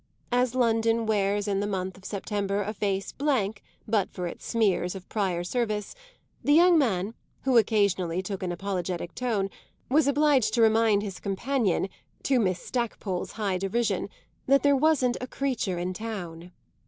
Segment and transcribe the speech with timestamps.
[0.31, 4.95] As London wears in the month of September a face blank but for its smears
[4.95, 5.93] of prior service,
[6.43, 9.47] the young man, who occasionally took an apologetic tone,
[9.89, 11.87] was obliged to remind his companion,
[12.23, 14.09] to Miss Stackpole's high derision,
[14.47, 16.51] that there wasn't a creature in town.